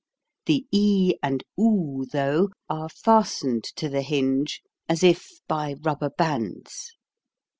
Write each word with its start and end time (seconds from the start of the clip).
The 0.47 0.65
e 0.73 1.13
and 1.21 1.43
do, 1.55 2.05
though, 2.11 2.49
are 2.67 2.89
fastened 2.89 3.63
to 3.75 3.87
the 3.87 4.01
hinge 4.01 4.63
as 4.89 5.03
if 5.03 5.27
by 5.47 5.75
rubber 5.83 6.09
bands. 6.09 6.93